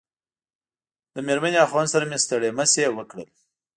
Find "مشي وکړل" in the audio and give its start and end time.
2.57-3.27